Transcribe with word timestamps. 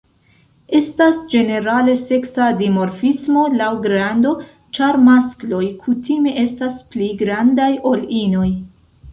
Estas 0.77 1.17
ĝenerale 1.33 1.93
seksa 2.05 2.47
dimorfismo 2.61 3.43
laŭ 3.59 3.69
grando, 3.85 4.31
ĉar 4.79 4.99
maskloj 5.11 5.63
kutime 5.85 6.37
estas 6.47 6.81
pli 6.95 7.11
grandaj 7.23 7.73
ol 7.93 8.05
inoj. 8.25 8.49